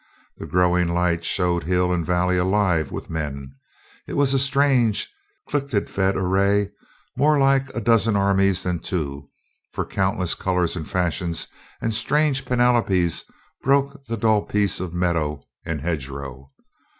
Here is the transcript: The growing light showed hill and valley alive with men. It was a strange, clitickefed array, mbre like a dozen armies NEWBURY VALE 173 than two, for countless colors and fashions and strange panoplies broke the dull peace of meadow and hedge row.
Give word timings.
The 0.37 0.47
growing 0.47 0.87
light 0.87 1.23
showed 1.23 1.61
hill 1.65 1.93
and 1.93 2.03
valley 2.03 2.35
alive 2.35 2.91
with 2.91 3.07
men. 3.07 3.53
It 4.07 4.13
was 4.13 4.33
a 4.33 4.39
strange, 4.39 5.07
clitickefed 5.47 6.15
array, 6.15 6.71
mbre 7.15 7.39
like 7.39 7.69
a 7.75 7.81
dozen 7.81 8.15
armies 8.15 8.65
NEWBURY 8.65 8.79
VALE 8.79 8.93
173 8.95 8.97
than 8.97 9.21
two, 9.21 9.29
for 9.71 9.85
countless 9.85 10.33
colors 10.33 10.75
and 10.75 10.89
fashions 10.89 11.49
and 11.81 11.93
strange 11.93 12.45
panoplies 12.45 13.25
broke 13.61 14.03
the 14.07 14.17
dull 14.17 14.41
peace 14.41 14.79
of 14.79 14.91
meadow 14.91 15.43
and 15.65 15.81
hedge 15.81 16.09
row. 16.09 16.49